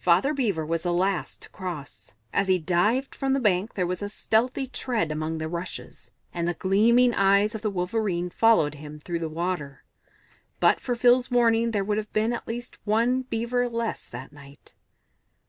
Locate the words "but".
10.58-10.80